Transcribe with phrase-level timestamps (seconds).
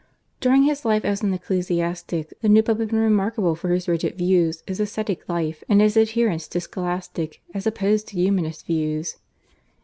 [0.39, 4.17] During his life as an ecclesiastic the new Pope had been remarkable for his rigid
[4.17, 9.17] views, his ascetic life, and his adherence to Scholastic as opposed to Humanist views.